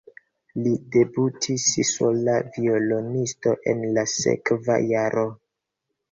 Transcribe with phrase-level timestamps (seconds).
[0.67, 5.27] Li debutis sola violonisto en la sekva jaro.